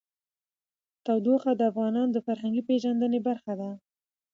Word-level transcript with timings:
تودوخه 1.05 1.51
د 1.55 1.61
افغانانو 1.71 2.11
د 2.13 2.17
فرهنګي 2.25 2.61
پیژندنې 2.69 3.19
برخه 3.27 3.53
ده. 3.61 3.69